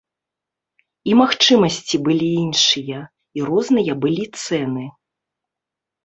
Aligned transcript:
І 1.09 1.11
магчымасці 1.19 1.95
былі 2.07 2.29
іншыя, 2.43 2.97
і 3.39 3.45
розныя 3.49 3.91
былі 4.05 4.25
цэны. 4.45 4.85